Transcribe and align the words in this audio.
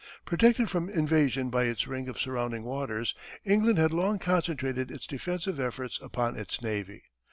Protected 0.25 0.67
from 0.67 0.89
invasion 0.89 1.51
by 1.51 1.65
its 1.65 1.85
ring 1.85 2.09
of 2.09 2.19
surrounding 2.19 2.63
waters, 2.63 3.13
England 3.45 3.77
had 3.77 3.93
long 3.93 4.17
concentrated 4.17 4.89
its 4.89 5.05
defensive 5.05 5.59
efforts 5.59 5.99
upon 6.01 6.35
its 6.39 6.59
navy. 6.59 7.03